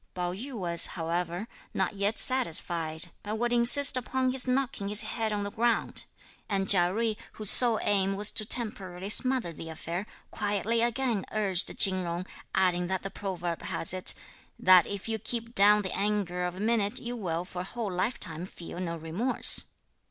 [0.15, 5.31] Pao yü was, however, not yet satisfied, but would insist upon his knocking his head
[5.31, 6.05] on the ground,
[6.49, 11.77] and Chia Jui, whose sole aim was to temporarily smother the affair, quietly again urged
[11.77, 12.25] Chin Jung,
[12.55, 14.15] adding that the proverb has it:
[14.57, 17.91] "That if you keep down the anger of a minute, you will for a whole
[17.91, 19.65] life time feel no remorse."